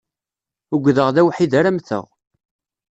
Ugdeɣ 0.75 1.07
d 1.15 1.17
awḥid 1.21 1.51
ara 1.59 1.71
mmteɣ. 1.73 2.05